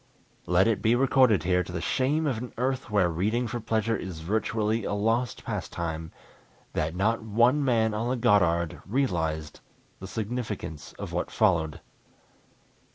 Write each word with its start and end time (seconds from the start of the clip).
Let 0.47 0.67
it 0.67 0.81
be 0.81 0.95
recorded 0.95 1.43
here, 1.43 1.63
to 1.63 1.71
the 1.71 1.79
shame 1.79 2.25
of 2.25 2.39
an 2.39 2.53
Earth 2.57 2.89
where 2.89 3.07
reading 3.07 3.45
for 3.45 3.59
pleasure 3.59 3.95
is 3.95 4.21
virtually 4.21 4.83
a 4.83 4.93
lost 4.93 5.45
pastime, 5.45 6.11
that 6.73 6.95
not 6.95 7.21
one 7.21 7.63
man 7.63 7.93
on 7.93 8.09
the 8.09 8.15
Goddard 8.15 8.81
realized 8.87 9.59
the 9.99 10.07
significance 10.07 10.93
of 10.93 11.13
what 11.13 11.29
followed. 11.29 11.81